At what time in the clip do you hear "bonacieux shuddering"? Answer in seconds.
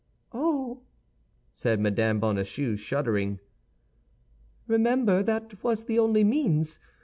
2.17-3.39